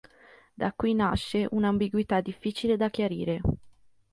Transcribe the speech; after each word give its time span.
Da 0.55 0.73
qui 0.75 0.95
nasce 0.95 1.45
una 1.51 1.67
ambiguità 1.67 2.21
difficile 2.21 2.75
da 2.75 2.89
chiarire. 2.89 3.39